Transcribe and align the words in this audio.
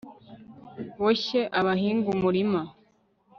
boshye 1.01 1.41
abahinga 1.59 2.07
umurima 2.15 2.61